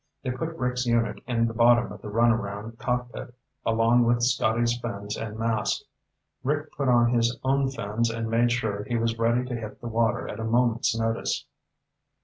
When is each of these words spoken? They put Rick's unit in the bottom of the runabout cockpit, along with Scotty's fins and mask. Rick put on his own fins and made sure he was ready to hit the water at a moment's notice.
They 0.23 0.31
put 0.31 0.55
Rick's 0.57 0.87
unit 0.87 1.21
in 1.27 1.45
the 1.47 1.53
bottom 1.53 1.91
of 1.91 2.01
the 2.01 2.09
runabout 2.09 2.75
cockpit, 2.79 3.35
along 3.63 4.03
with 4.05 4.23
Scotty's 4.23 4.75
fins 4.79 5.15
and 5.15 5.37
mask. 5.37 5.83
Rick 6.43 6.71
put 6.71 6.89
on 6.89 7.11
his 7.13 7.37
own 7.43 7.69
fins 7.69 8.09
and 8.09 8.27
made 8.27 8.51
sure 8.51 8.83
he 8.85 8.97
was 8.97 9.19
ready 9.19 9.45
to 9.45 9.53
hit 9.55 9.79
the 9.79 9.87
water 9.87 10.27
at 10.27 10.39
a 10.39 10.43
moment's 10.43 10.97
notice. 10.97 11.45